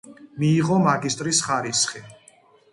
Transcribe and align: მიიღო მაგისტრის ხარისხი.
მიიღო 0.43 0.77
მაგისტრის 0.85 1.43
ხარისხი. 1.51 2.05